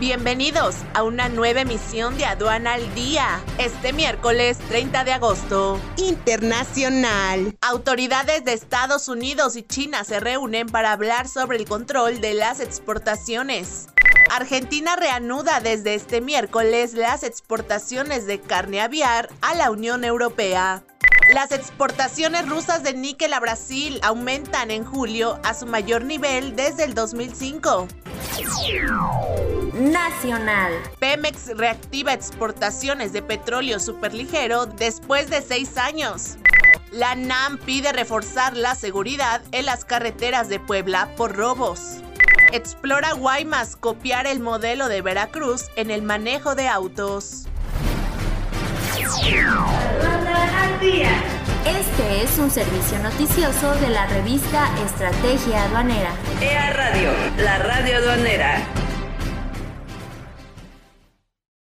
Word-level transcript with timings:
Bienvenidos 0.00 0.76
a 0.94 1.02
una 1.02 1.28
nueva 1.28 1.60
emisión 1.60 2.16
de 2.16 2.24
Aduana 2.24 2.72
al 2.72 2.94
Día. 2.94 3.38
Este 3.58 3.92
miércoles 3.92 4.56
30 4.70 5.04
de 5.04 5.12
agosto. 5.12 5.78
Internacional. 5.98 7.54
Autoridades 7.60 8.46
de 8.46 8.54
Estados 8.54 9.08
Unidos 9.08 9.56
y 9.56 9.62
China 9.62 10.02
se 10.04 10.18
reúnen 10.18 10.68
para 10.68 10.92
hablar 10.92 11.28
sobre 11.28 11.58
el 11.58 11.66
control 11.66 12.22
de 12.22 12.32
las 12.32 12.60
exportaciones. 12.60 13.88
Argentina 14.30 14.96
reanuda 14.96 15.60
desde 15.60 15.96
este 15.96 16.22
miércoles 16.22 16.94
las 16.94 17.22
exportaciones 17.22 18.26
de 18.26 18.40
carne 18.40 18.80
aviar 18.80 19.28
a 19.42 19.54
la 19.54 19.70
Unión 19.70 20.04
Europea. 20.04 20.82
Las 21.34 21.52
exportaciones 21.52 22.48
rusas 22.48 22.82
de 22.82 22.94
níquel 22.94 23.34
a 23.34 23.40
Brasil 23.40 24.00
aumentan 24.02 24.70
en 24.70 24.86
julio 24.86 25.38
a 25.44 25.52
su 25.52 25.66
mayor 25.66 26.04
nivel 26.04 26.56
desde 26.56 26.84
el 26.84 26.94
2005. 26.94 27.86
Nacional. 29.74 30.72
Pemex 30.98 31.56
reactiva 31.56 32.12
exportaciones 32.12 33.12
de 33.12 33.22
petróleo 33.22 33.80
superligero 33.80 34.66
después 34.66 35.30
de 35.30 35.42
seis 35.42 35.76
años. 35.76 36.36
La 36.92 37.14
NAM 37.14 37.58
pide 37.58 37.92
reforzar 37.92 38.56
la 38.56 38.74
seguridad 38.74 39.42
en 39.52 39.66
las 39.66 39.84
carreteras 39.84 40.48
de 40.48 40.58
Puebla 40.58 41.08
por 41.16 41.36
robos. 41.36 41.98
Explora 42.52 43.12
Guaymas 43.12 43.76
copiar 43.76 44.26
el 44.26 44.40
modelo 44.40 44.88
de 44.88 45.02
Veracruz 45.02 45.66
en 45.76 45.90
el 45.90 46.02
manejo 46.02 46.54
de 46.54 46.66
autos. 46.66 47.46
Este 51.66 52.22
es 52.22 52.38
un 52.38 52.50
servicio 52.50 52.98
noticioso 53.00 53.74
de 53.76 53.90
la 53.90 54.06
revista 54.06 54.68
Estrategia 54.84 55.64
Aduanera. 55.64 56.10
EA 56.40 56.72
Radio, 56.72 57.10
la 57.36 57.58
radio 57.58 57.99
aduanera. 58.10 58.79